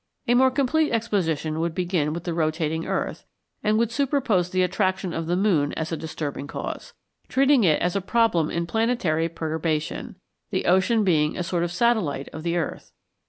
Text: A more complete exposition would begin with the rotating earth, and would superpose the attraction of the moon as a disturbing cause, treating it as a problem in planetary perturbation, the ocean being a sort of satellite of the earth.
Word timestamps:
A 0.27 0.33
more 0.33 0.49
complete 0.49 0.91
exposition 0.91 1.59
would 1.59 1.75
begin 1.75 2.11
with 2.11 2.23
the 2.23 2.33
rotating 2.33 2.87
earth, 2.87 3.27
and 3.63 3.77
would 3.77 3.91
superpose 3.91 4.49
the 4.49 4.63
attraction 4.63 5.13
of 5.13 5.27
the 5.27 5.35
moon 5.35 5.73
as 5.73 5.91
a 5.91 5.95
disturbing 5.95 6.47
cause, 6.47 6.93
treating 7.27 7.63
it 7.63 7.79
as 7.83 7.95
a 7.95 8.01
problem 8.01 8.49
in 8.49 8.65
planetary 8.65 9.29
perturbation, 9.29 10.15
the 10.49 10.65
ocean 10.65 11.03
being 11.03 11.37
a 11.37 11.43
sort 11.43 11.61
of 11.63 11.71
satellite 11.71 12.29
of 12.29 12.41
the 12.41 12.57
earth. 12.57 12.91